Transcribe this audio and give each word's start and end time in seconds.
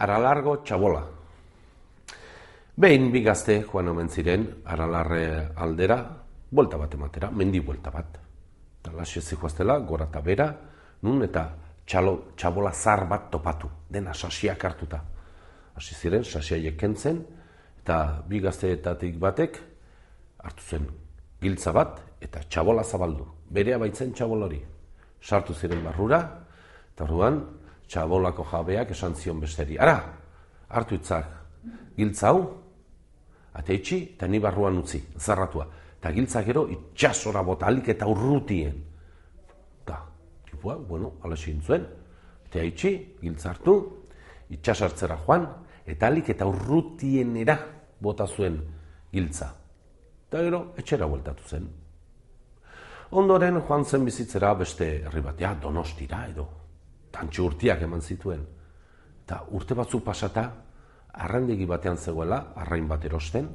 Aralargo 0.00 0.54
txabola. 0.64 1.00
Behin 2.80 3.10
bi 3.12 3.20
gazte 3.20 3.58
joan 3.68 3.90
omen 3.92 4.08
ziren 4.08 4.46
aralarre 4.64 5.50
aldera, 5.60 5.98
buelta 6.50 6.78
bat 6.80 6.94
ematera, 6.96 7.28
mendi 7.30 7.60
buelta 7.60 7.92
bat. 7.92 8.16
Eta 8.80 8.94
lasio 8.96 9.20
zihoaztela, 9.20 9.76
gora 9.84 10.06
eta 10.08 10.22
bera, 10.24 10.46
nun 11.04 11.20
eta 11.26 11.44
txalo, 11.84 12.32
txabola 12.36 12.72
zar 12.72 13.04
bat 13.10 13.28
topatu, 13.30 13.68
dena 13.90 14.14
sasiak 14.14 14.64
hartuta. 14.64 15.02
Hasi 15.76 15.94
ziren, 15.94 16.24
sasia 16.24 16.72
kentzen, 16.80 17.20
eta 17.82 18.22
bi 18.28 18.40
gazteetatik 18.40 19.20
batek 19.20 19.60
hartu 20.40 20.64
zen 20.64 20.88
giltza 21.40 21.72
bat 21.76 22.00
eta 22.20 22.40
txabola 22.48 22.84
zabaldu. 22.84 23.26
Berea 23.50 23.78
baitzen 23.78 24.14
txabol 24.16 24.48
hori. 24.48 24.60
Sartu 25.20 25.52
ziren 25.54 25.84
barrura, 25.84 26.20
eta 26.94 27.04
orduan 27.04 27.42
txabolako 27.90 28.46
jabeak 28.52 28.92
esan 28.94 29.16
zion 29.18 29.40
besteri. 29.42 29.78
Ara, 29.78 29.98
hartu 30.70 30.94
itzak 30.94 31.36
giltza 31.96 32.30
hau, 32.30 32.42
ate 33.58 33.76
itxi, 33.76 33.98
eta 34.14 34.28
ni 34.30 34.38
barruan 34.40 34.78
utzi, 34.80 35.00
zarratua. 35.18 35.66
Eta 35.98 36.12
giltza 36.16 36.42
gero 36.46 36.64
itxasora 36.70 37.42
bota 37.44 37.66
alik 37.68 37.90
eta 37.92 38.06
urrutien. 38.08 38.76
Eta, 39.82 39.98
tipua, 40.48 40.76
bueno, 40.76 41.16
ala 41.24 41.36
zuen. 41.36 41.86
Eta 42.46 42.62
itxi, 42.64 42.94
giltza 43.20 43.50
hartu, 43.50 43.74
itxasartzera 44.50 45.18
joan, 45.26 45.48
eta 45.86 46.06
alik 46.06 46.30
eta 46.30 46.46
urrutienera 46.46 47.58
bota 48.00 48.26
zuen 48.26 48.56
giltza. 49.12 49.50
Eta 50.28 50.42
gero, 50.46 50.62
etxera 50.78 51.06
bueltatu 51.06 51.42
zen. 51.44 51.68
Ondoren 53.10 53.60
joan 53.66 53.84
zen 53.84 54.04
bizitzera 54.06 54.54
beste 54.54 54.88
herri 55.02 55.20
bat, 55.20 55.38
ja, 55.38 55.54
donostira 55.58 56.24
edo, 56.30 56.46
tantxu 57.20 57.44
urtiak 57.50 57.82
eman 57.84 58.00
zituen. 58.00 58.46
Eta 59.24 59.42
urte 59.52 59.76
batzu 59.76 60.00
pasata, 60.04 60.46
arrandegi 61.12 61.66
batean 61.68 61.98
zegoela, 61.98 62.40
arrain 62.56 62.86
bat 62.88 63.04
erosten, 63.04 63.48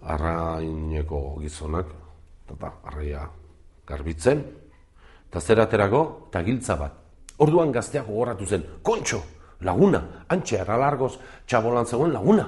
arraineko 0.00 1.20
gizonak, 1.42 1.90
eta 2.50 2.72
arraia 2.88 3.26
garbitzen, 3.86 4.40
eta 5.28 5.40
zeraterago, 5.40 6.02
eta 6.30 6.42
giltza 6.46 6.76
bat. 6.80 6.96
Orduan 7.40 7.72
gazteak 7.72 8.08
gogoratu 8.08 8.46
zen, 8.46 8.64
kontxo, 8.82 9.20
laguna, 9.66 10.00
antxe, 10.28 10.60
aralargoz, 10.60 11.14
txabolan 11.46 11.86
zegoen 11.86 12.12
laguna. 12.12 12.46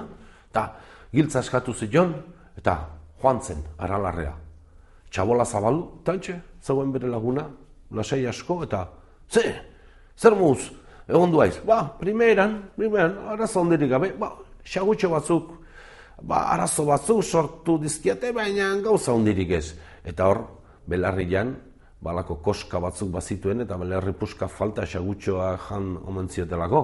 Eta 0.49 0.65
giltza 1.13 1.41
eskatu 1.45 1.73
zion, 1.73 2.15
eta 2.57 2.77
joan 3.21 3.41
zen, 3.41 3.61
aralarrea. 3.77 4.33
Txabola 5.13 5.45
zabalu, 5.45 5.85
eta 6.01 6.17
antxe, 6.17 6.39
zegoen 6.61 6.91
bere 6.93 7.09
laguna, 7.09 7.45
lasai 7.93 8.25
asko, 8.29 8.63
eta 8.65 8.87
ze, 9.29 9.72
zer 10.17 10.35
muz, 10.35 10.71
egon 11.07 11.31
duaiz, 11.31 11.59
ba, 11.65 11.83
primeran, 11.99 12.59
primeran, 12.77 13.17
arazo 13.33 13.61
ondirik 13.61 13.89
gabe, 13.89 14.13
ba, 14.19 14.33
xagutxo 14.63 15.09
batzuk, 15.11 15.51
ba, 16.21 16.47
arazo 16.53 16.85
batzuk 16.87 17.23
sortu 17.23 17.77
dizkiate, 17.81 18.31
baina 18.31 18.73
gauza 18.83 19.13
ondirik 19.13 19.51
ez. 19.57 19.73
Eta 20.05 20.27
hor, 20.29 20.43
belarrian, 20.87 21.55
balako 22.03 22.39
koska 22.43 22.79
batzuk 22.83 23.11
bazituen, 23.11 23.63
eta 23.63 23.77
belarri 23.79 24.13
puska 24.13 24.47
falta 24.47 24.85
xagutxoa 24.85 25.57
jan 25.67 25.97
omentziotelako. 26.03 26.83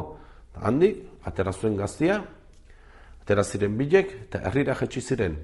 Handik, 0.59 1.03
atera 1.27 1.53
zuen 1.53 1.77
gaztia, 1.79 2.19
atera 3.21 3.43
ziren 3.43 3.77
bilek, 3.77 4.13
eta 4.27 4.43
herrira 4.47 4.75
jetxi 4.75 5.01
ziren. 5.01 5.37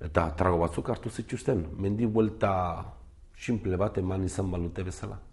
Eta 0.00 0.30
trago 0.36 0.60
batzuk 0.64 0.88
hartu 0.88 1.10
zituzten, 1.10 1.66
mendi 1.76 2.06
buelta 2.06 2.52
simple 3.36 3.76
bat 3.80 3.98
eman 4.00 4.24
izan 4.24 4.50
balute 4.52 4.84
bezala. 4.84 5.29